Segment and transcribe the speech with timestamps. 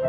[0.00, 0.04] Hoy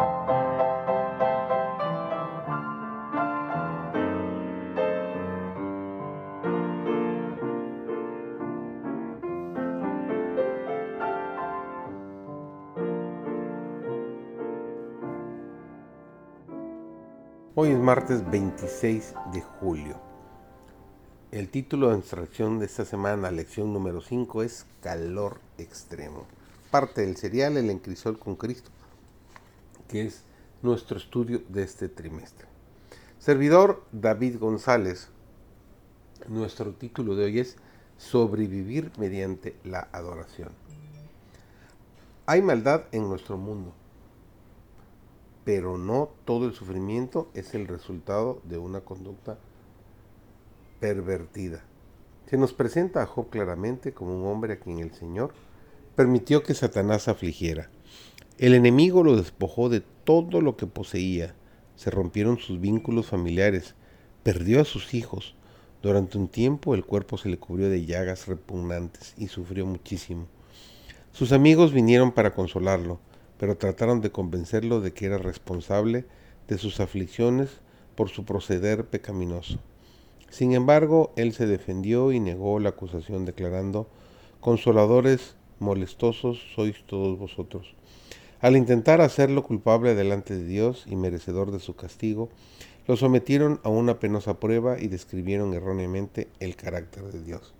[17.71, 19.95] es martes 26 de julio.
[21.31, 26.25] El título de instrucción de esta semana, lección número 5, es Calor Extremo.
[26.69, 28.69] Parte del serial El Encrisol con Cristo,
[29.89, 30.23] que es
[30.61, 32.47] nuestro estudio de este trimestre.
[33.17, 35.09] Servidor David González,
[36.29, 37.57] nuestro título de hoy es
[37.97, 40.51] Sobrevivir mediante la adoración.
[42.25, 43.73] Hay maldad en nuestro mundo
[45.49, 49.39] pero no todo el sufrimiento es el resultado de una conducta
[50.79, 51.63] pervertida.
[52.27, 55.33] Se nos presenta a Job claramente como un hombre a quien el Señor
[55.95, 57.71] permitió que Satanás afligiera.
[58.39, 61.35] El enemigo lo despojó de todo lo que poseía,
[61.75, 63.75] se rompieron sus vínculos familiares,
[64.23, 65.35] perdió a sus hijos.
[65.81, 70.27] Durante un tiempo el cuerpo se le cubrió de llagas repugnantes y sufrió muchísimo.
[71.11, 73.01] Sus amigos vinieron para consolarlo,
[73.37, 76.05] pero trataron de convencerlo de que era responsable
[76.47, 77.59] de sus aflicciones
[77.95, 79.59] por su proceder pecaminoso.
[80.29, 83.89] Sin embargo, él se defendió y negó la acusación declarando,
[84.39, 87.75] Consoladores molestosos sois todos vosotros.
[88.41, 92.29] Al intentar hacerlo culpable delante de Dios y merecedor de su castigo,
[92.87, 97.53] lo sometieron a una penosa prueba y describieron erróneamente el carácter de Dios.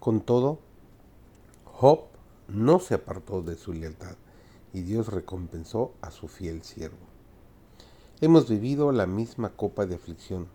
[0.00, 0.58] Con todo,
[1.64, 2.00] Job
[2.48, 4.16] no se apartó de su lealtad
[4.72, 6.98] y Dios recompensó a su fiel siervo.
[8.20, 10.48] Hemos vivido la misma copa de aflicción,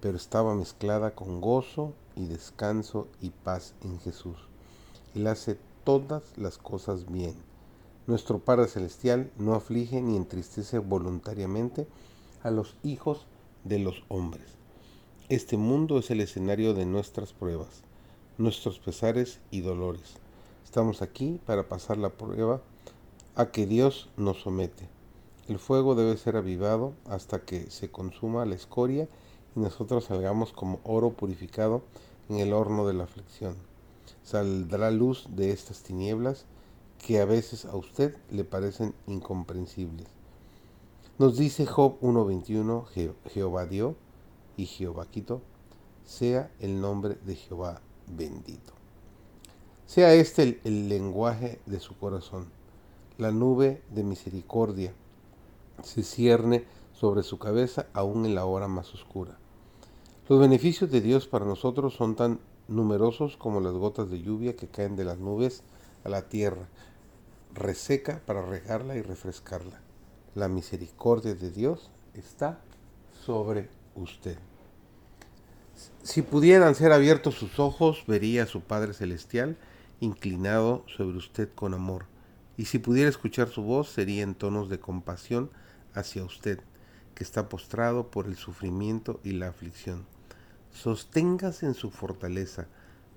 [0.00, 4.36] pero estaba mezclada con gozo y descanso y paz en Jesús.
[5.14, 7.36] Él hace todas las cosas bien.
[8.06, 11.88] Nuestro Padre Celestial no aflige ni entristece voluntariamente
[12.44, 13.26] a los hijos
[13.64, 14.46] de los hombres.
[15.28, 17.82] Este mundo es el escenario de nuestras pruebas,
[18.38, 20.18] nuestros pesares y dolores.
[20.64, 22.62] Estamos aquí para pasar la prueba
[23.34, 24.88] a que Dios nos somete.
[25.48, 29.08] El fuego debe ser avivado hasta que se consuma la escoria
[29.56, 31.82] y nosotros salgamos como oro purificado
[32.28, 33.56] en el horno de la aflicción.
[34.22, 36.46] Saldrá luz de estas tinieblas
[37.04, 40.08] que a veces a usted le parecen incomprensibles.
[41.18, 43.96] Nos dice Job 1.21, Jehová dio
[44.56, 45.40] y Jehová quitó,
[46.04, 48.72] sea el nombre de Jehová bendito.
[49.86, 52.56] Sea este el, el lenguaje de su corazón
[53.18, 54.92] la nube de misericordia
[55.82, 59.38] se cierne sobre su cabeza aún en la hora más oscura.
[60.28, 64.68] Los beneficios de Dios para nosotros son tan numerosos como las gotas de lluvia que
[64.68, 65.62] caen de las nubes
[66.06, 66.68] a la tierra,
[67.52, 69.80] reseca para regarla y refrescarla.
[70.34, 72.60] La misericordia de Dios está
[73.24, 74.38] sobre usted.
[76.02, 79.56] Si pudieran ser abiertos sus ojos, vería a su Padre Celestial
[80.00, 82.06] inclinado sobre usted con amor
[82.56, 85.50] y si pudiera escuchar su voz sería en tonos de compasión
[85.94, 86.60] hacia usted,
[87.14, 90.06] que está postrado por el sufrimiento y la aflicción.
[90.72, 92.66] Sosténgase en su fortaleza,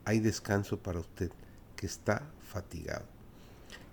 [0.05, 1.31] hay descanso para usted,
[1.79, 3.05] que está fatigado.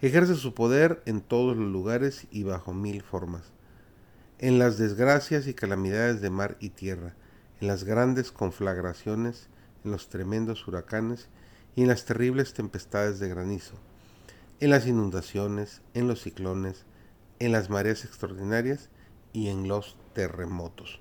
[0.03, 3.45] Ejerce su poder en todos los lugares y bajo mil formas.
[4.41, 7.15] En las desgracias y calamidades de mar y tierra,
[7.61, 9.49] en las grandes conflagraciones,
[9.85, 11.29] en los tremendos huracanes
[11.77, 13.77] y en las terribles tempestades de granizo
[14.59, 16.87] en las inundaciones, en los ciclones,
[17.39, 18.89] en las mareas extraordinarias
[19.33, 21.01] y en los terremotos.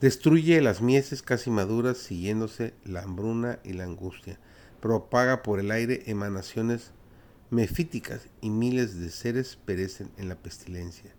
[0.00, 4.38] Destruye las mieses casi maduras siguiéndose la hambruna y la angustia.
[4.80, 6.92] Propaga por el aire emanaciones
[7.50, 11.12] mefíticas y miles de seres perecen en la pestilencia.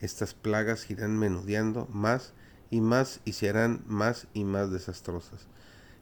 [0.00, 2.32] Estas plagas irán menudeando más
[2.70, 5.48] y más y se harán más y más desastrosas.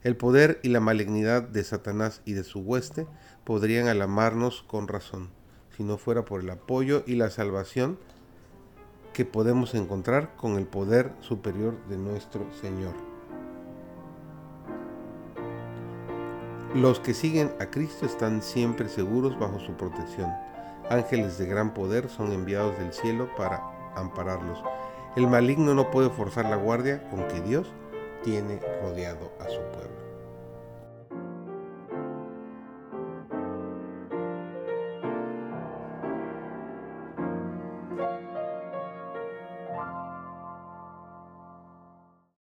[0.02, 3.06] El poder y la malignidad de Satanás y de su hueste
[3.44, 5.30] podrían alamarnos con razón,
[5.74, 7.98] si no fuera por el apoyo y la salvación
[9.18, 12.92] que podemos encontrar con el poder superior de nuestro Señor.
[16.72, 20.30] Los que siguen a Cristo están siempre seguros bajo su protección.
[20.88, 23.60] Ángeles de gran poder son enviados del cielo para
[23.96, 24.62] ampararlos.
[25.16, 27.66] El maligno no puede forzar la guardia con que Dios
[28.22, 30.07] tiene rodeado a su pueblo.